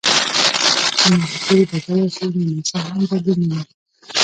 [0.99, 3.61] چې موسیقي بدله شي نو نڅا هم بدلون مومي.